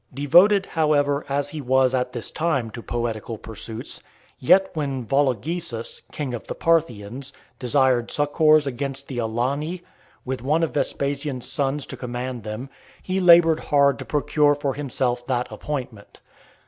[0.15, 4.01] Devoted, however, as he was at this time to poetical pursuits,
[4.39, 9.83] yet when Vologesus, king of the Parthians, desired succours against the Alani,
[10.25, 12.67] with one of Vespasian's sons to command them,
[13.03, 16.19] he laboured hard to procure for himself that appointment.